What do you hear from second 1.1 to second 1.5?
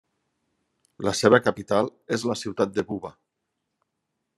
seva